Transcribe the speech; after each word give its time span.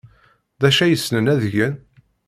D 0.59 0.63
acu 0.67 0.81
ay 0.83 0.93
ssnen 0.99 1.31
ad 1.33 1.41
gen? 1.53 1.75